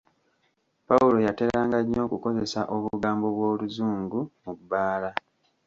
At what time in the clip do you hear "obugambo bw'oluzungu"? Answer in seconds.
2.75-4.19